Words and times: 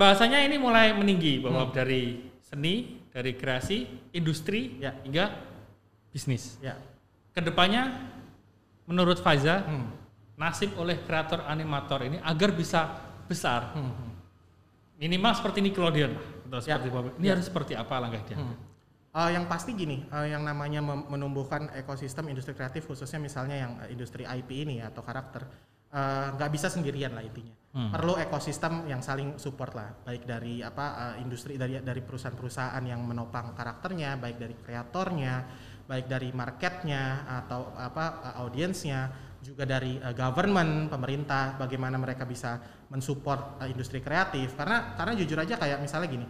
pembahasannya 0.00 0.48
ini 0.48 0.56
mulai 0.56 0.96
meninggi 0.96 1.44
bahwa 1.44 1.68
dari 1.76 2.24
seni, 2.40 3.04
dari 3.12 3.36
kreasi, 3.36 3.84
industri 4.16 4.80
Ya. 4.80 4.96
hingga 5.04 5.28
bisnis. 6.08 6.56
Ya. 6.64 6.80
Ke 7.36 7.44
depannya 7.44 8.08
menurut 8.88 9.20
Faiza 9.20 9.60
Hmm. 9.60 9.92
nasib 10.40 10.72
oleh 10.80 11.04
kreator 11.04 11.44
animator 11.44 12.00
ini 12.08 12.16
agar 12.24 12.48
bisa 12.56 12.96
besar 13.28 13.76
Hmm, 13.76 13.92
hmm. 13.92 14.12
minimal 15.04 15.36
seperti 15.36 15.60
Nickelodeon 15.68 16.16
atau 16.48 16.64
Ya. 16.64 16.80
seperti 16.80 16.88
ini 17.20 17.26
Ya. 17.28 17.36
harus 17.36 17.44
seperti 17.44 17.76
apa 17.76 18.00
langkah 18.00 18.24
dia? 18.24 18.40
Hmm. 18.40 18.56
Eh, 19.12 19.30
yang 19.36 19.44
pasti 19.52 19.76
gini, 19.76 20.08
eh, 20.08 20.32
yang 20.32 20.48
namanya 20.48 20.80
menumbuhkan 20.80 21.68
ekosistem 21.76 22.24
industri 22.32 22.56
kreatif 22.56 22.88
khususnya 22.88 23.20
misalnya 23.20 23.68
yang 23.68 23.72
eh, 23.84 23.92
industri 23.92 24.24
IP 24.24 24.64
ini 24.64 24.80
atau 24.80 25.04
karakter 25.04 25.44
eh, 25.90 26.26
nggak 26.34 26.50
bisa 26.50 26.70
sendirian 26.70 27.12
lah 27.14 27.22
intinya. 27.22 27.54
Hmm. 27.70 27.94
Perlu 27.94 28.18
ekosistem 28.18 28.90
yang 28.90 28.98
saling 28.98 29.38
support 29.38 29.78
lah, 29.78 29.94
baik 30.02 30.26
dari 30.26 30.58
apa 30.58 31.14
eh, 31.14 31.22
industri 31.22 31.54
dari 31.54 31.78
dari 31.78 32.02
perusahaan-perusahaan 32.02 32.82
yang 32.82 33.02
menopang 33.06 33.54
karakternya, 33.54 34.18
baik 34.18 34.36
dari 34.42 34.54
kreatornya, 34.58 35.34
baik 35.86 36.06
dari 36.10 36.34
marketnya 36.34 37.26
atau 37.26 37.70
apa 37.78 38.04
eh, 38.26 38.42
audiensnya, 38.42 39.00
juga 39.40 39.64
dari 39.64 39.96
eh, 39.96 40.14
government, 40.14 40.92
pemerintah, 40.92 41.56
bagaimana 41.56 41.96
mereka 41.96 42.28
bisa 42.28 42.60
mensupport 42.92 43.62
eh, 43.64 43.72
industri 43.72 44.04
kreatif. 44.04 44.52
Karena 44.54 44.94
karena 44.94 45.12
jujur 45.16 45.38
aja 45.40 45.56
kayak 45.56 45.78
misalnya 45.80 46.08
gini, 46.10 46.26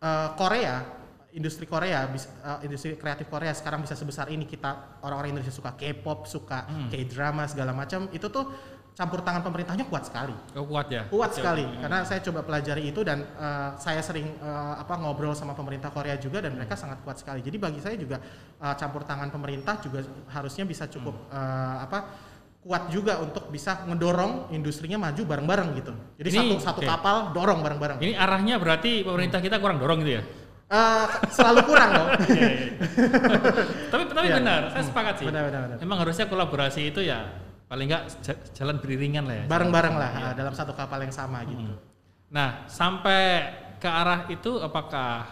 eh, 0.00 0.28
Korea 0.38 1.05
industri 1.32 1.64
Korea 1.64 2.06
bis- 2.06 2.28
eh, 2.30 2.58
industri 2.62 2.94
kreatif 2.94 3.26
Korea 3.26 3.50
sekarang 3.50 3.82
bisa 3.82 3.92
sebesar 3.92 4.28
ini. 4.28 4.44
Kita 4.44 5.00
orang-orang 5.00 5.34
Indonesia 5.34 5.50
suka 5.50 5.74
K-pop 5.74 6.24
suka 6.24 6.64
Hmm. 6.64 6.88
K-drama 6.88 7.44
segala 7.44 7.72
macam. 7.72 8.06
Itu 8.10 8.28
tuh 8.28 8.48
campur 8.96 9.20
tangan 9.20 9.44
pemerintahnya 9.44 9.84
kuat 9.84 10.08
sekali. 10.08 10.32
Oh, 10.56 10.64
kuat 10.64 10.88
ya? 10.88 11.04
kuat 11.06 11.28
sekali. 11.30 11.68
karena 11.76 12.00
saya 12.00 12.24
coba 12.24 12.40
pelajari 12.40 12.88
itu 12.88 13.04
dan 13.04 13.20
eh, 13.22 13.70
saya 13.76 14.00
sering 14.00 14.24
eh, 14.32 14.74
apa 14.74 14.96
ngobrol 14.96 15.36
sama 15.36 15.52
pemerintah 15.52 15.90
Korea 15.90 16.16
juga 16.16 16.40
dan 16.40 16.56
mereka 16.56 16.74
sangat 16.74 17.04
kuat 17.04 17.20
sekali. 17.20 17.44
Jadi 17.44 17.56
bagi 17.56 17.80
saya 17.80 17.96
juga 17.96 18.16
eh, 18.56 18.74
campur 18.74 19.04
tangan 19.04 19.28
pemerintah 19.28 19.76
juga 19.78 20.00
harusnya 20.30 20.64
bisa 20.64 20.88
cukup 20.88 21.28
eh, 21.28 21.76
apa 21.82 21.98
kuat 22.66 22.90
juga 22.90 23.22
untuk 23.22 23.46
bisa 23.46 23.86
ngedorong 23.86 24.50
industrinya 24.50 24.98
maju 24.98 25.22
bareng-bareng 25.22 25.68
gitu. 25.76 25.92
Jadi 26.18 26.28
Ini- 26.32 26.38
satu 26.40 26.54
satu 26.58 26.80
oke. 26.82 26.88
kapal 26.88 27.16
dorong 27.30 27.60
bareng-bareng. 27.62 27.98
Ini 28.00 28.16
arahnya 28.16 28.56
berarti 28.56 29.04
pemerintah 29.04 29.38
kita 29.38 29.60
kurang 29.60 29.76
dorong 29.76 30.00
gitu 30.02 30.18
ya? 30.18 30.22
Eh, 30.66 31.06
selalu 31.30 31.60
kurang 31.62 31.90
dong 31.94 32.08
Iya, 32.26 32.42
iya. 32.42 32.58
tapi 33.92 34.02
tapi 34.10 34.26
Iya. 34.26 34.36
benar, 34.36 34.60
saya 34.68 34.82
sepakat 34.82 35.14
sih. 35.16 35.26
benar 35.26 35.46
benar 35.46 35.60
benar 35.64 35.76
Memang 35.78 35.98
harusnya 36.02 36.26
kolaborasi 36.26 36.90
itu 36.90 37.00
ya 37.00 37.22
paling 37.66 37.86
nggak 37.86 38.02
ja- 38.20 38.40
jalan 38.52 38.78
beriringan 38.78 39.24
lah 39.24 39.36
ya. 39.36 39.44
bareng-bareng 39.46 39.94
lah 39.94 40.10
Iya. 40.12 40.26
uh, 40.26 40.34
dalam 40.34 40.52
satu 40.52 40.74
kapal 40.74 40.98
yang 41.00 41.10
sama 41.10 41.46
gitu. 41.46 41.62
Mm. 41.62 41.78
Nah, 42.28 42.66
sampai 42.66 43.22
ke 43.76 43.86
arah 43.86 44.26
itu 44.26 44.58
apakah 44.58 45.30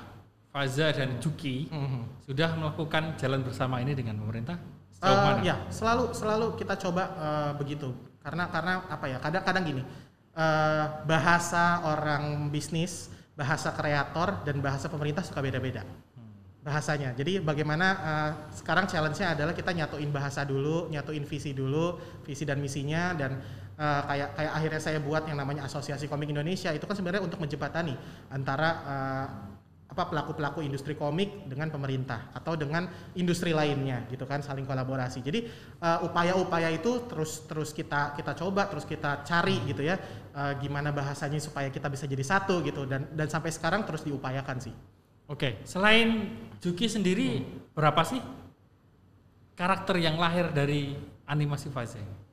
Faza 0.48 0.94
dan 0.94 1.18
Juki 1.18 1.66
Mhm. 1.66 2.22
sudah 2.22 2.54
melakukan 2.54 3.18
jalan 3.18 3.42
bersama 3.42 3.82
ini 3.82 3.90
dengan 3.90 4.14
pemerintah? 4.14 4.54
Sejauh 4.94 5.10
Uh, 5.10 5.24
mana? 5.34 5.42
ya 5.42 5.56
selalu 5.66 6.14
selalu 6.14 6.46
kita 6.54 6.78
coba 6.78 7.10
uh, 7.12 7.52
begitu 7.58 7.90
karena 8.22 8.46
karena 8.46 8.86
apa 8.86 9.04
ya 9.04 9.18
kadang-kadang 9.18 9.66
gini 9.66 9.82
uh, 10.32 11.02
bahasa 11.02 11.82
orang 11.84 12.46
bisnis 12.48 13.10
bahasa 13.34 13.74
kreator 13.74 14.46
dan 14.46 14.62
bahasa 14.62 14.86
pemerintah 14.86 15.26
suka 15.26 15.42
beda-beda. 15.42 15.82
Bahasanya. 16.64 17.12
Jadi 17.12 17.44
bagaimana 17.44 17.86
uh, 18.00 18.30
sekarang 18.56 18.88
challenge-nya 18.88 19.36
adalah 19.36 19.52
kita 19.52 19.76
nyatuin 19.76 20.08
bahasa 20.08 20.48
dulu 20.48 20.88
nyatuin 20.88 21.28
visi 21.28 21.52
dulu 21.52 22.00
visi 22.24 22.48
dan 22.48 22.56
misinya 22.56 23.12
dan 23.12 23.36
uh, 23.76 24.00
kayak 24.08 24.32
kayak 24.32 24.52
akhirnya 24.56 24.80
saya 24.80 24.98
buat 25.04 25.28
yang 25.28 25.36
namanya 25.36 25.68
asosiasi 25.68 26.08
komik 26.08 26.32
Indonesia. 26.32 26.72
Itu 26.72 26.88
kan 26.88 26.96
sebenarnya 26.96 27.20
untuk 27.20 27.36
menjembatani 27.36 27.92
antara 28.32 28.68
uh, 28.80 29.26
apa 29.94 30.10
pelaku-pelaku 30.10 30.58
industri 30.66 30.98
komik 30.98 31.46
dengan 31.46 31.70
pemerintah 31.70 32.34
atau 32.34 32.58
dengan 32.58 32.90
industri 33.14 33.54
lainnya 33.54 34.10
gitu 34.10 34.26
kan 34.26 34.42
saling 34.42 34.66
kolaborasi. 34.66 35.22
Jadi 35.22 35.46
uh, 35.78 36.02
upaya-upaya 36.02 36.74
itu 36.74 37.06
terus 37.06 37.46
terus 37.46 37.70
kita 37.70 38.18
kita 38.18 38.34
coba 38.34 38.66
terus 38.66 38.82
kita 38.82 39.22
cari 39.22 39.62
gitu 39.70 39.86
ya 39.86 39.94
uh, 40.34 40.58
gimana 40.58 40.90
bahasanya 40.90 41.38
supaya 41.38 41.70
kita 41.70 41.86
bisa 41.86 42.10
jadi 42.10 42.26
satu 42.26 42.58
gitu 42.66 42.90
dan 42.90 43.06
dan 43.14 43.30
sampai 43.30 43.54
sekarang 43.54 43.86
terus 43.86 44.02
diupayakan 44.02 44.58
sih. 44.58 44.74
Oke, 45.30 45.62
selain 45.62 46.34
Juki 46.58 46.90
sendiri 46.90 47.46
berapa 47.70 48.02
sih 48.02 48.18
karakter 49.54 50.02
yang 50.02 50.18
lahir 50.18 50.50
dari 50.50 50.98
animasi 51.30 51.70
Faza? 51.70 52.23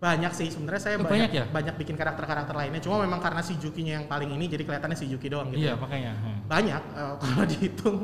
Banyak 0.00 0.32
sih 0.32 0.48
sebenarnya 0.48 0.80
saya 0.80 0.96
Oh, 0.96 1.04
banyak 1.04 1.28
banyak 1.28 1.32
ya? 1.36 1.44
banyak 1.52 1.74
bikin 1.76 1.92
karakter-karakter 1.92 2.56
lainnya 2.56 2.80
cuma 2.80 3.04
memang 3.04 3.20
karena 3.20 3.44
si 3.44 3.60
Jukinya 3.60 4.00
yang 4.00 4.08
paling 4.08 4.32
ini 4.32 4.48
jadi 4.48 4.64
kelihatannya 4.64 4.96
si 4.96 5.04
Juki 5.06 5.28
doang 5.28 5.52
gitu. 5.52 5.60
Iya, 5.60 5.76
ya. 5.76 5.76
makanya. 5.76 6.12
hmm. 6.16 6.38
banyak 6.48 6.82
eh, 6.96 7.14
kalau 7.20 7.44
dihitung 7.44 7.96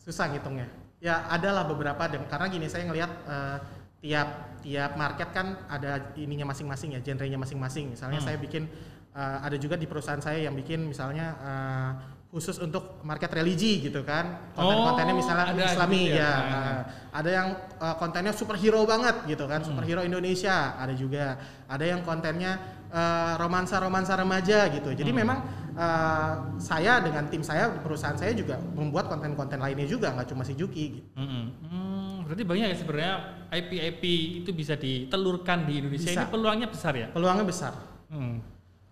susah 0.00 0.32
ngitungnya 0.32 0.66
ya 0.98 1.28
adalah 1.28 1.68
beberapa 1.68 2.08
dan 2.08 2.24
karena 2.26 2.46
gini 2.48 2.66
saya 2.66 2.88
ngelihat 2.88 3.10
eh, 3.28 3.56
tiap 4.02 4.28
tiap 4.64 4.96
market 4.96 5.28
kan 5.30 5.46
ada 5.68 6.10
ininya 6.16 6.48
masing-masing 6.50 6.96
ya 6.96 7.00
genrenya 7.04 7.38
masing-masing 7.38 7.92
misalnya 7.92 8.18
Hmm. 8.18 8.26
saya 8.32 8.36
bikin 8.40 8.66
eh, 9.12 9.38
ada 9.44 9.56
juga 9.60 9.76
di 9.76 9.84
perusahaan 9.84 10.18
saya 10.18 10.48
yang 10.48 10.56
bikin 10.56 10.88
misalnya 10.88 11.36
eh, 11.38 11.90
khusus 12.32 12.56
untuk 12.56 13.04
market 13.04 13.28
religi 13.28 13.84
gitu 13.84 14.00
kan 14.02 14.48
konten-kontennya 14.56 15.12
Oh, 15.12 15.20
misalnya 15.20 15.46
ada 15.52 15.62
islami 15.68 16.00
gitu 16.08 16.16
ya. 16.16 16.24
ya, 16.24 16.32
Ah. 16.32 16.48
eh, 16.48 16.80
ada 17.12 17.30
yang 17.30 17.48
eh, 17.76 17.94
kontennya 18.00 18.32
superhero 18.32 18.88
banget 18.88 19.28
gitu 19.28 19.44
kan 19.44 19.60
Hmm. 19.60 19.68
superhero 19.68 20.00
Indonesia 20.00 20.72
ada 20.74 20.96
juga 20.96 21.36
ada 21.68 21.84
yang 21.84 22.00
kontennya 22.00 22.56
eh, 22.88 23.32
romansa-romansa 23.36 24.16
remaja 24.16 24.64
gitu 24.70 24.92
jadi 24.92 25.12
Hmm. 25.12 25.20
memang 25.20 25.38
eh, 25.72 26.32
saya 26.56 27.00
dengan 27.00 27.28
tim 27.28 27.40
saya 27.40 27.68
perusahaan 27.74 28.16
saya 28.16 28.32
juga 28.32 28.56
membuat 28.56 29.08
konten-konten 29.08 29.56
lainnya 29.56 29.84
juga 29.84 30.12
nggak 30.12 30.28
cuma 30.28 30.40
si 30.40 30.52
Juki 30.52 30.84
gitu. 30.94 31.08
Mm-mm. 31.14 31.44
Hmm, 31.64 32.16
berarti 32.24 32.44
banyak 32.44 32.66
ya 32.68 32.76
sebenarnya 32.76 33.14
IP-IP 33.50 34.02
itu 34.40 34.50
bisa 34.52 34.72
ditelurkan 34.74 35.64
di 35.64 35.80
Indonesia. 35.80 36.12
Bisa. 36.12 36.24
Ini 36.24 36.28
peluangnya 36.28 36.68
besar 36.68 36.92
ya. 36.96 37.08
peluangnya 37.12 37.44
besar 37.44 37.72
Hmm. 38.08 38.40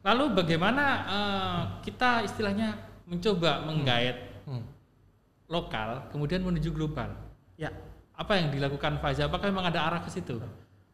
Lalu 0.01 0.25
bagaimana 0.35 0.85
eh, 1.07 1.61
kita 1.85 2.21
istilahnya 2.23 2.90
mencoba 3.11 3.67
menggait 3.67 4.17
Hmm. 4.47 4.63
lokal 5.47 6.07
kemudian 6.09 6.41
menuju 6.41 6.71
global? 6.71 7.11
ya 7.59 7.69
Apa 8.15 8.37
yang 8.37 8.53
dilakukan 8.53 9.01
Faza? 9.01 9.25
Apakah 9.25 9.49
memang 9.49 9.65
ada 9.67 9.81
arah 9.83 10.01
ke 10.01 10.09
situ? 10.09 10.39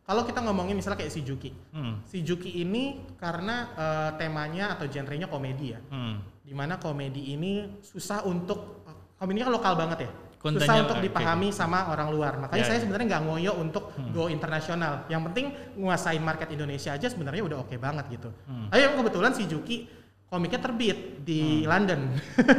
kalau 0.06 0.22
kita 0.22 0.38
ngomongin 0.38 0.78
misalnya 0.78 1.02
kayak 1.02 1.10
si 1.10 1.20
Juki 1.20 1.50
Hmm. 1.74 1.98
si 2.06 2.22
Juki 2.22 2.62
ini 2.62 3.02
karena 3.18 3.68
eh, 3.74 4.10
temanya 4.16 4.78
atau 4.78 4.86
genrenya 4.86 5.26
komedi 5.26 5.74
ya 5.74 5.80
Hmm. 5.90 6.22
di 6.40 6.54
mana 6.54 6.78
komedi 6.78 7.34
ini 7.34 7.82
susah 7.82 8.22
untuk 8.22 8.86
komedinya 9.18 9.50
kan 9.50 9.54
lokal 9.54 9.74
banget 9.76 9.98
ya 10.06 10.10
Kontennya, 10.38 10.62
susah 10.62 10.76
untuk 10.86 10.98
dipahami 11.02 11.48
sama 11.50 11.90
orang 11.90 12.14
luar 12.14 12.38
makanya 12.38 12.62
Ya, 12.62 12.68
saya 12.70 12.78
ya. 12.78 12.82
sebenarnya 12.86 13.06
nggak 13.10 13.22
ngoyo 13.26 13.52
untuk 13.58 13.90
Hmm. 13.98 14.14
go 14.14 14.30
internasional 14.30 15.02
yang 15.10 15.26
penting 15.26 15.50
nguasain 15.74 16.22
market 16.22 16.48
Indonesia 16.48 16.94
aja 16.94 17.10
sebenarnya 17.10 17.42
udah 17.42 17.58
oke 17.66 17.74
banget 17.74 18.06
gitu 18.08 18.30
Hmm. 18.46 18.70
ayo 18.70 18.94
kebetulan 18.94 19.34
si 19.34 19.42
Juki 19.50 19.90
komiknya 20.26 20.58
terbit 20.58 21.22
di 21.22 21.62
London 21.62 22.10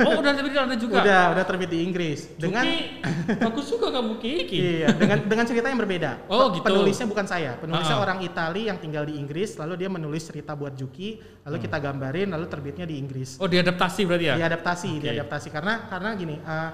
Oh 0.07 0.23
udah 0.23 0.31
tapi 0.31 0.49
ada 0.49 0.75
juga. 0.79 1.03
udah 1.03 1.21
udah 1.35 1.43
terbit 1.43 1.67
di 1.67 1.83
Inggris 1.83 2.31
dengan 2.33 2.63
Juki, 2.63 3.03
bagus 3.43 3.65
juga 3.67 3.87
kamu 3.91 4.13
Kiki. 4.17 4.55
iya 4.55 4.87
dengan 4.91 5.19
dengan 5.21 5.43
cerita 5.43 5.67
yang 5.67 5.75
berbeda 5.77 6.31
Oh, 6.31 6.47
gitu. 6.49 6.63
penulisnya 6.63 7.05
bukan 7.05 7.27
saya 7.27 7.59
penulisnya 7.59 7.93
Ah, 7.93 8.01
ah. 8.01 8.05
orang 8.07 8.19
Itali 8.23 8.71
yang 8.71 8.79
tinggal 8.79 9.03
di 9.03 9.15
Inggris 9.15 9.55
lalu 9.55 9.83
dia 9.83 9.89
menulis 9.89 10.23
cerita 10.23 10.55
buat 10.55 10.73
Juki 10.73 11.19
lalu 11.43 11.57
kita 11.59 11.77
gambarin 11.77 12.31
lalu 12.31 12.47
terbitnya 12.47 12.83
di 12.83 12.95
Inggris 12.95 13.35
Oh 13.37 13.45
diadaptasi 13.45 14.01
berarti 14.03 14.25
ya? 14.25 14.35
diadaptasi 14.37 14.89
Oke. 14.93 15.03
diadaptasi 15.03 15.47
karena 15.49 15.73
karena 15.87 16.09
gini 16.13 16.35
eh, 16.39 16.69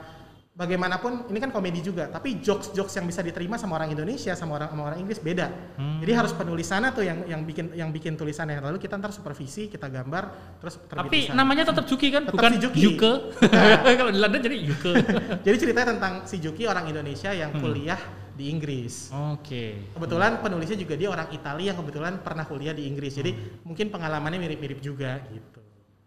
bagaimanapun 0.53 1.25
ini 1.28 1.40
kan 1.40 1.50
komedi 1.50 1.81
juga 1.81 2.06
tapi 2.06 2.38
jokes 2.38 2.69
jokes 2.72 2.94
yang 2.94 3.09
bisa 3.09 3.19
diterima 3.19 3.58
sama 3.58 3.74
orang 3.74 3.90
Indonesia 3.90 4.38
sama 4.38 4.54
orang 4.54 4.69
sama 4.69 4.86
orang 4.86 5.01
Inggris 5.01 5.18
beda 5.18 5.50
Hmm. 5.74 5.98
jadi 5.98 6.13
harus 6.13 6.30
penulis 6.31 6.69
sana 6.69 6.94
tuh 6.94 7.01
yang 7.01 7.25
yang 7.25 7.42
bikin 7.42 7.74
yang 7.74 7.89
bikin 7.89 8.13
tulisannya 8.13 8.62
lalu 8.62 8.78
kita 8.78 8.94
ntar 8.95 9.10
supervisi 9.10 9.66
kita 9.66 9.89
gambar 9.89 10.30
terus 10.62 10.78
terbit 10.86 11.10
Tapi 11.10 11.19
sana. 11.25 11.42
namanya 11.42 11.63
tetap 11.66 11.83
Juki 11.83 12.07
kan, 12.07 12.22
Tetap 12.24 12.38
bukan 12.38 12.51
si 12.54 12.60
Juki. 12.62 12.80
Yuke. 12.86 13.13
Kalau 13.98 14.12
di 14.13 14.19
London 14.19 14.39
jadi 14.39 14.57
Yuke. 14.62 14.92
jadi 15.45 15.56
ceritanya 15.57 15.88
tentang 15.92 16.13
si 16.24 16.38
Juki 16.38 16.63
orang 16.63 16.86
Indonesia 16.86 17.33
yang 17.33 17.50
Hmm. 17.50 17.62
kuliah 17.66 17.98
di 18.33 18.50
Inggris 18.50 19.10
Oke. 19.33 19.89
kebetulan 19.89 20.38
penulisnya 20.38 20.74
juga 20.75 20.94
dia 20.94 21.06
orang 21.07 21.30
Italia 21.30 21.69
yang 21.69 21.78
kebetulan 21.80 22.13
pernah 22.19 22.42
kuliah 22.44 22.74
di 22.74 22.86
Inggris 22.86 23.13
jadi 23.16 23.30
Hmm. 23.30 23.62
mungkin 23.63 23.89
pengalamannya 23.89 24.38
mirip-mirip 24.39 24.78
juga 24.80 25.18
gitu 25.28 25.62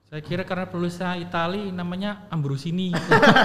Saya 0.06 0.22
kira 0.22 0.46
karena 0.46 0.70
penulisnya 0.70 1.18
Itali 1.18 1.74
namanya 1.74 2.30
Ambrosini. 2.30 2.94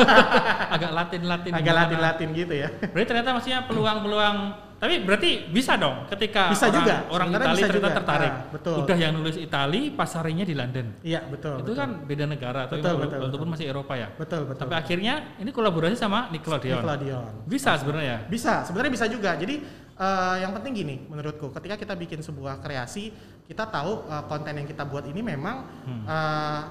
Agak 0.78 0.94
Latin-Latin. 0.94 1.52
agak. 1.58 1.74
Latin-Latin 1.74 2.28
gitu 2.38 2.54
ya 2.54 2.70
Berarti 2.94 3.08
ternyata 3.10 3.30
maksudnya 3.34 3.60
peluang-peluang 3.66 4.38
tapi 4.82 4.98
berarti 5.06 5.46
bisa 5.54 5.78
dong 5.78 6.10
ketika 6.10 6.50
Bisa 6.50 6.66
orang, 6.66 6.82
juga, 6.82 6.96
orang 7.14 7.28
sebenarnya 7.30 7.46
Itali 7.46 7.62
ternyata 7.62 7.78
juga. 7.86 7.98
tertarik. 8.02 8.32
Ah, 8.34 8.50
betul. 8.50 8.76
Udah 8.82 8.98
yang 8.98 9.14
nulis 9.14 9.38
Itali, 9.38 9.82
pasarnya 9.94 10.42
di 10.42 10.56
London. 10.58 10.86
iya 11.06 11.22
betul 11.22 11.62
itu 11.62 11.70
betul. 11.70 11.78
kan 11.78 11.90
beda 12.02 12.26
negara 12.26 12.66
Betul, 12.66 12.98
betul, 12.98 13.18
walaupun 13.22 13.30
betul. 13.46 13.54
masih 13.54 13.66
Eropa 13.70 13.94
ya. 13.94 14.10
betul 14.18 14.42
betul 14.50 14.62
Tapi 14.66 14.74
akhirnya 14.74 15.14
ini 15.38 15.54
kolaborasi 15.54 15.94
sama 15.94 16.34
Nickelodeon. 16.34 16.82
Nickelodeon. 16.82 17.46
Bisa 17.46 17.78
sebenarnya. 17.78 18.26
Bisa, 18.26 18.66
sebenarnya 18.66 18.92
bisa 18.98 19.06
juga. 19.06 19.38
Jadi 19.38 19.56
eh, 20.02 20.36
yang 20.42 20.50
penting 20.58 20.74
gini, 20.74 20.96
menurutku, 21.06 21.54
ketika 21.54 21.78
kita 21.78 21.94
bikin 21.94 22.26
sebuah 22.26 22.58
kreasi, 22.58 23.14
kita 23.52 23.68
tahu 23.68 24.08
eh, 24.08 24.24
konten 24.32 24.54
yang 24.56 24.68
kita 24.68 24.88
buat 24.88 25.04
ini 25.04 25.20
memang 25.20 25.68
Hmm. 25.84 26.04
eh, 26.08 26.62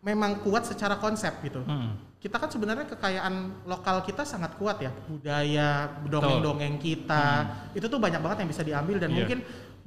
memang 0.00 0.40
kuat 0.40 0.64
secara 0.64 0.96
konsep 0.96 1.42
gitu. 1.42 1.60
Hmm. 1.66 1.98
Kita 2.20 2.36
kan 2.36 2.52
sebenarnya 2.52 2.84
kekayaan 2.84 3.64
lokal 3.64 4.04
kita 4.04 4.28
sangat 4.28 4.54
kuat 4.60 4.80
ya, 4.80 4.92
budaya, 5.08 5.88
dongeng-dongeng 6.04 6.76
kita, 6.76 7.48
itu 7.72 7.88
tuh 7.88 7.96
banyak 7.96 8.20
banget 8.20 8.44
yang 8.44 8.50
bisa 8.52 8.62
diambil 8.62 8.96
dan 9.00 9.08
Iya. 9.08 9.16
mungkin 9.24 9.38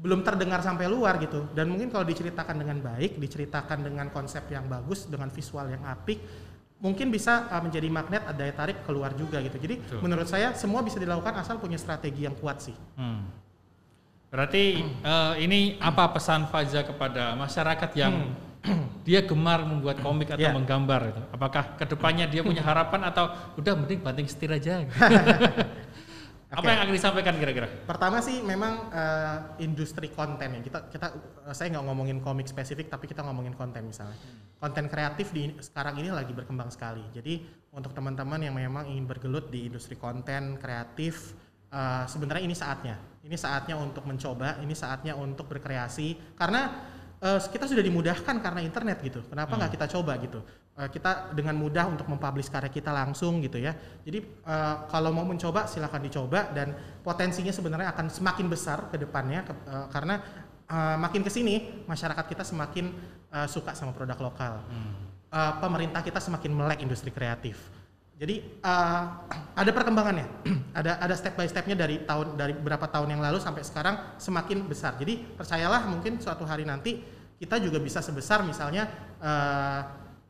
belum 0.02 0.20
terdengar 0.26 0.60
sampai 0.66 0.90
luar 0.90 1.22
gitu. 1.22 1.46
Dan 1.54 1.70
mungkin 1.70 1.94
kalau 1.94 2.04
diceritakan 2.04 2.58
dengan 2.58 2.82
baik, 2.82 3.22
diceritakan 3.22 3.86
dengan 3.86 4.10
konsep 4.10 4.50
yang 4.50 4.66
bagus, 4.66 5.06
dengan 5.06 5.30
visual 5.30 5.70
yang 5.70 5.86
apik, 5.86 6.20
mungkin 6.82 7.14
bisa 7.14 7.48
uh, 7.48 7.62
menjadi 7.64 7.88
magnet 7.88 8.26
daya 8.36 8.52
tarik 8.52 8.82
keluar 8.84 9.14
juga 9.16 9.40
gitu. 9.40 9.56
Jadi 9.62 9.76
Betul. 9.80 10.00
menurut 10.04 10.28
saya 10.28 10.52
semua 10.58 10.82
bisa 10.84 10.98
dilakukan 11.00 11.38
asal 11.38 11.62
punya 11.62 11.78
strategi 11.80 12.26
yang 12.28 12.36
kuat 12.36 12.60
sih. 12.66 12.76
Hmm. 12.98 13.30
Berarti 14.34 14.82
eh, 14.82 15.34
ini 15.46 15.78
apa 15.78 16.10
pesan 16.10 16.50
Faza 16.50 16.82
kepada 16.82 17.38
masyarakat 17.38 17.94
yang 17.94 18.34
dia 19.06 19.22
gemar 19.22 19.62
membuat 19.62 20.02
komik 20.02 20.34
atau 20.34 20.42
Ya. 20.42 20.50
menggambar 20.50 21.14
itu? 21.14 21.22
Apakah 21.30 21.78
ke 21.78 21.86
depannya 21.86 22.26
dia 22.26 22.42
punya 22.42 22.66
harapan 22.66 23.06
atau 23.14 23.30
udah 23.62 23.78
mending 23.78 24.02
banting 24.02 24.26
setir 24.26 24.50
aja? 24.50 24.82
Apa 26.54 26.62
Oke. 26.62 26.70
yang 26.70 26.86
akan 26.86 26.94
disampaikan 26.94 27.34
kira-kira? 27.42 27.66
Pertama 27.66 28.22
sih 28.22 28.42
memang 28.42 28.90
eh, 28.94 29.38
industri 29.62 30.10
konten 30.10 30.50
ya. 30.58 30.62
Kita 30.66 30.80
kita 30.90 31.08
eh, 31.50 31.54
saya 31.54 31.70
nggak 31.78 31.86
ngomongin 31.86 32.18
komik 32.18 32.50
spesifik 32.50 32.90
tapi 32.90 33.06
kita 33.06 33.22
ngomongin 33.22 33.54
konten 33.54 33.86
misalnya. 33.86 34.18
Konten 34.58 34.90
kreatif 34.90 35.30
di 35.30 35.54
sekarang 35.62 35.98
ini 36.02 36.10
lagi 36.10 36.34
berkembang 36.34 36.74
sekali. 36.74 37.06
Jadi 37.14 37.42
untuk 37.74 37.94
teman-teman 37.94 38.42
yang 38.42 38.58
memang 38.58 38.86
ingin 38.90 39.06
bergelut 39.06 39.50
di 39.54 39.70
industri 39.70 39.94
konten 39.98 40.58
kreatif 40.58 41.34
eh, 41.74 42.04
sebenarnya 42.06 42.44
ini 42.46 42.54
saatnya. 42.54 42.96
Ini 43.24 43.40
saatnya 43.40 43.80
untuk 43.80 44.04
mencoba, 44.06 44.60
ini 44.62 44.76
saatnya 44.76 45.16
untuk 45.18 45.48
berkreasi 45.50 46.38
karena 46.38 46.62
eh, 47.18 47.40
kita 47.42 47.66
sudah 47.66 47.82
dimudahkan 47.82 48.36
karena 48.38 48.62
internet 48.62 49.02
gitu. 49.02 49.26
Kenapa 49.26 49.58
nggak 49.58 49.72
kita 49.74 49.86
coba 49.98 50.14
gitu? 50.22 50.40
Eh, 50.74 50.90
kita 50.90 51.32
dengan 51.38 51.56
mudah 51.58 51.86
untuk 51.86 52.10
mempublish 52.10 52.50
karya 52.50 52.68
kita 52.68 52.92
langsung 52.92 53.40
gitu 53.42 53.58
ya. 53.58 53.74
Jadi 54.06 54.20
eh, 54.22 54.76
kalau 54.92 55.10
mau 55.16 55.26
mencoba 55.26 55.66
silahkan 55.66 56.04
dicoba 56.04 56.52
dan 56.52 56.76
potensinya 57.02 57.54
sebenarnya 57.56 57.96
akan 57.96 58.12
semakin 58.12 58.46
besar 58.52 58.92
ke 58.92 59.00
depannya 59.00 59.42
ke- 59.48 59.56
eh, 59.70 59.88
karena 59.90 60.16
eh, 60.68 60.98
makin 61.00 61.22
ke 61.24 61.32
sini 61.32 61.86
masyarakat 61.88 62.26
kita 62.28 62.44
semakin 62.44 62.92
eh, 63.32 63.48
suka 63.48 63.72
sama 63.72 63.96
produk 63.96 64.20
lokal. 64.20 64.54
Eh, 65.34 65.54
pemerintah 65.64 66.04
kita 66.06 66.20
semakin 66.22 66.52
melek 66.54 66.84
industri 66.86 67.10
kreatif. 67.10 67.58
Jadi 68.14 68.36
eh, 68.46 69.04
ada 69.58 69.72
perkembangannya, 69.74 70.28
ada 70.80 71.02
ada 71.02 71.16
step 71.18 71.34
by 71.36 71.50
stepnya 71.50 71.76
dari 71.76 72.06
tahun 72.06 72.38
dari 72.38 72.54
beberapa 72.56 72.86
tahun 72.88 73.18
yang 73.18 73.22
lalu 73.22 73.42
sampai 73.42 73.66
sekarang 73.66 73.96
semakin 74.22 74.64
besar. 74.70 74.96
Jadi 75.02 75.38
percayalah 75.38 75.90
mungkin 75.90 76.22
suatu 76.22 76.46
hari 76.46 76.64
nanti 76.64 77.02
kita 77.42 77.60
juga 77.60 77.82
bisa 77.82 78.00
sebesar 78.00 78.46
misalnya 78.46 78.88
eh, 79.20 79.82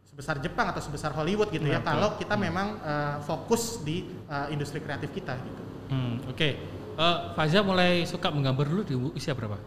sebesar 0.07 0.37
Jepang 0.39 0.69
atau 0.69 0.81
sebesar 0.81 1.09
Hollywood 1.17 1.49
gitu 1.49 1.65
ya 1.65 1.81
Betul. 1.81 1.89
kalau 1.97 2.09
kita 2.17 2.35
memang 2.39 2.67
eh, 2.81 3.15
fokus 3.25 3.83
di 3.83 4.07
eh, 4.29 4.47
industri 4.55 4.79
kreatif 4.81 5.11
kita 5.11 5.35
gitu. 5.37 5.61
Hmm, 5.91 6.15
Oke, 6.31 6.57
Eh, 6.93 7.17
Faza 7.33 7.65
mulai 7.65 8.05
suka 8.05 8.29
menggambar 8.29 8.69
dulu 8.69 8.81
di 8.85 8.93
usia 9.17 9.33
berapa? 9.33 9.57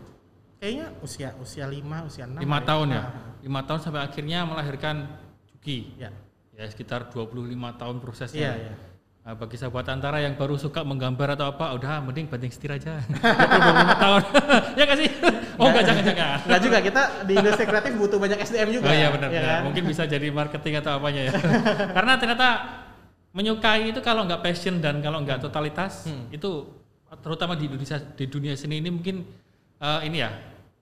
Kayaknya 0.63 0.87
usia 1.03 1.29
usia 1.43 1.67
5, 1.67 2.07
usia 2.07 2.25
6. 2.31 2.39
Lima 2.39 2.59
tahun 2.63 2.87
ya? 2.95 3.03
Lima 3.43 3.61
tahun 3.67 3.81
sampai 3.83 4.01
akhirnya 4.07 4.47
melahirkan 4.47 5.11
Juki. 5.51 5.99
Ya. 5.99 6.15
Ya 6.57 6.65
sekitar 6.67 7.13
25 7.13 7.53
tahun 7.77 7.97
prosesnya. 8.01 8.41
Iya, 8.41 8.53
iya. 8.57 8.75
Nah, 9.27 9.35
bagi 9.35 9.59
sahabat 9.59 9.91
antara 9.91 10.23
yang 10.23 10.39
baru 10.39 10.55
suka 10.55 10.87
menggambar 10.87 11.35
atau 11.35 11.51
apa, 11.51 11.75
udah 11.75 11.99
mending 12.01 12.31
banting 12.31 12.49
setir 12.49 12.73
aja. 12.73 12.97
25 13.03 14.03
tahun. 14.03 14.23
ya 14.79 14.83
nggak 14.87 14.99
sih? 15.03 15.09
Oh 15.59 15.67
enggak, 15.69 15.85
jangan-jangan. 15.85 16.39
Enggak 16.47 16.61
juga 16.63 16.79
kita 16.81 17.03
di 17.27 17.33
industri 17.35 17.65
kreatif 17.67 17.93
butuh 17.99 18.19
banyak 18.23 18.39
SDM 18.41 18.69
juga. 18.73 18.87
Oh 18.89 18.95
iya 18.95 19.09
benar, 19.11 19.29
ya 19.29 19.43
kan? 19.43 19.61
Mungkin 19.69 19.83
bisa 19.85 20.03
jadi 20.07 20.27
marketing 20.31 20.81
atau 20.81 20.97
apanya 20.97 21.23
ya. 21.29 21.33
Karena 21.97 22.13
ternyata 22.17 22.49
menyukai 23.37 23.93
itu 23.93 24.01
kalau 24.01 24.25
nggak 24.25 24.41
passion 24.41 24.81
dan 24.81 25.05
kalau 25.05 25.21
nggak 25.21 25.45
totalitas 25.45 26.09
Hmm. 26.09 26.33
itu 26.33 26.73
terutama 27.21 27.53
di 27.53 27.69
Indonesia 27.69 28.01
di 28.01 28.25
dunia 28.25 28.57
seni 28.57 28.81
ini 28.81 28.89
mungkin 28.89 29.29
eh, 29.77 30.01
ini 30.09 30.25
ya 30.25 30.33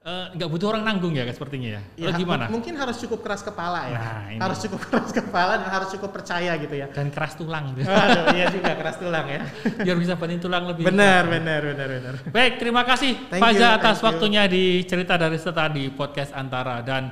eh, 0.05 0.25
nggak 0.37 0.49
butuh 0.53 0.67
orang 0.69 0.83
nanggung 0.85 1.17
ya 1.17 1.25
sepertinya 1.33 1.81
ya. 1.81 1.81
Ya, 1.97 2.09
gimana? 2.13 2.45
Mungkin 2.45 2.77
harus 2.77 3.01
cukup 3.01 3.25
keras 3.25 3.41
kepala 3.41 3.89
ya. 3.89 3.97
Nah, 3.97 4.21
ini. 4.29 4.39
harus 4.39 4.57
cukup 4.61 4.79
keras 4.87 5.09
kepala 5.09 5.53
dan 5.57 5.69
harus 5.73 5.89
cukup 5.89 6.13
percaya 6.13 6.53
gitu 6.61 6.75
ya. 6.77 6.87
Dan 6.93 7.09
keras 7.09 7.33
tulang. 7.33 7.73
gitu. 7.73 7.89
Waduh, 7.89 8.25
iya 8.37 8.45
juga 8.53 8.71
keras 8.77 9.01
tulang 9.01 9.25
ya. 9.25 9.41
Biar 9.85 9.97
bisa 9.97 10.13
banting 10.13 10.39
tulang 10.39 10.63
lebih. 10.69 10.85
benar, 10.85 11.25
benar, 11.25 11.61
benar, 11.73 11.87
benar. 11.89 12.13
Baik, 12.29 12.61
terima 12.61 12.85
kasih 12.85 13.17
Thank 13.33 13.41
Faza 13.41 13.57
you, 13.57 13.77
atas 13.81 13.81
thank 13.81 13.97
you. 13.97 14.07
waktunya 14.13 14.43
di 14.45 14.63
cerita 14.85 15.17
dari 15.17 15.37
serta 15.41 15.65
di 15.73 15.89
podcast 15.89 16.31
Antara 16.37 16.85
dan 16.85 17.09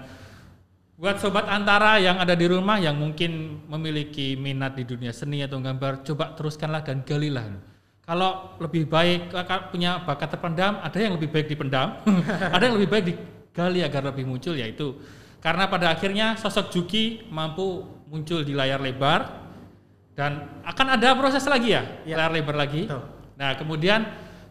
buat 0.93 1.17
sobat 1.17 1.49
Antara 1.49 1.97
yang 1.97 2.21
ada 2.21 2.37
di 2.37 2.45
rumah 2.45 2.77
yang 2.77 2.95
mungkin 2.95 3.65
memiliki 3.65 4.37
minat 4.37 4.77
di 4.77 4.85
dunia 4.85 5.09
seni 5.09 5.41
atau 5.41 5.57
gambar, 5.57 6.05
coba 6.05 6.37
teruskanlah 6.37 6.85
dan 6.85 7.01
galilah. 7.01 7.72
Kalau 8.03 8.59
lebih 8.59 8.83
baik 8.83 9.31
punya 9.71 10.03
bakat 10.03 10.35
terpendam, 10.35 10.75
ada 10.83 10.97
yang 10.99 11.15
lebih 11.15 11.31
baik 11.31 11.47
dipendam, 11.47 12.03
ada 12.55 12.63
yang 12.67 12.75
lebih 12.75 12.89
baik 12.91 13.03
digali 13.07 13.79
agar 13.79 14.11
lebih 14.11 14.27
muncul 14.27 14.51
yaitu 14.59 14.99
karena 15.39 15.67
pada 15.71 15.91
akhirnya 15.91 16.35
sosok 16.35 16.71
Juki 16.71 17.23
mampu 17.31 17.83
muncul 18.11 18.43
di 18.43 18.51
layar 18.55 18.79
lebar 18.83 19.43
dan 20.15 20.63
akan 20.67 20.99
ada 20.99 21.15
proses 21.15 21.43
lagi 21.47 21.75
ya, 21.75 21.83
Ya. 22.03 22.15
layar 22.19 22.31
lebar 22.35 22.55
lagi. 22.59 22.87
Betul. 22.87 23.03
Nah, 23.39 23.51
kemudian 23.55 23.99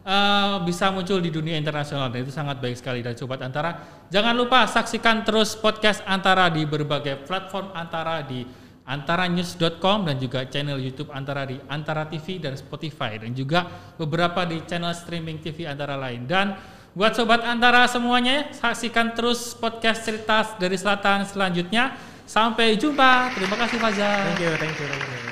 eh, 0.05 0.55
bisa 0.65 0.89
muncul 0.89 1.21
di 1.21 1.29
dunia 1.29 1.53
internasional 1.57 2.09
dan 2.09 2.25
itu 2.25 2.33
sangat 2.33 2.57
baik 2.57 2.77
sekali 2.77 3.05
dan 3.05 3.13
sobat 3.17 3.41
Antara. 3.41 3.85
Jangan 4.09 4.33
lupa 4.33 4.65
saksikan 4.65 5.21
terus 5.25 5.53
podcast 5.57 6.01
Antara 6.09 6.49
di 6.49 6.65
berbagai 6.65 7.21
platform 7.25 7.69
Antara 7.73 8.21
di 8.25 8.43
antaranews.com 8.83 10.07
dan 10.07 10.15
juga 10.19 10.43
channel 10.47 10.79
YouTube 10.79 11.11
Antara 11.15 11.47
di 11.47 11.55
Antara 11.71 12.03
TV 12.07 12.39
dan 12.39 12.59
Spotify 12.59 13.15
dan 13.15 13.31
juga 13.31 13.67
beberapa 13.95 14.43
di 14.43 14.59
channel 14.67 14.91
streaming 14.91 15.39
TV 15.39 15.67
Antara 15.67 15.95
lain. 15.95 16.27
Dan 16.27 16.55
buat 16.93 17.15
sobat 17.15 17.41
Antara 17.41 17.87
semuanya, 17.89 18.51
saksikan 18.51 19.15
terus 19.15 19.55
podcast 19.55 20.03
cerita 20.03 20.45
dari 20.59 20.75
selatan 20.75 21.25
selanjutnya. 21.25 21.95
Sampai 22.23 22.79
jumpa. 22.79 23.35
Terima 23.35 23.55
kasih 23.59 23.77
Fajar. 23.83 24.31
Thank 24.31 24.47
you, 24.47 24.53
thank 24.55 24.77
you, 24.79 24.87
thank 24.87 25.03
you. 25.11 25.22